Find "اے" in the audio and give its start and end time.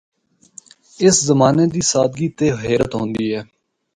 3.31-3.41